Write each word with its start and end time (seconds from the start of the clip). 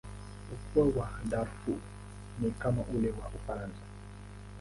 Ukubwa 0.55 0.99
wa 1.01 1.19
Darfur 1.29 1.81
ni 2.39 2.51
kama 2.51 2.81
ule 2.95 3.09
wa 3.11 3.27
Ufaransa. 3.37 3.81